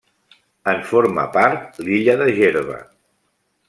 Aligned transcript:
En 0.73 0.81
forma 0.93 1.27
part 1.37 1.79
l'illa 1.89 2.19
de 2.25 2.35
Gerba. 2.43 2.83